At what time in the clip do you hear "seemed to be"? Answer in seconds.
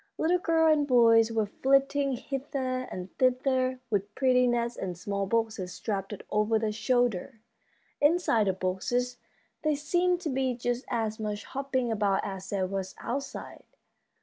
9.75-10.55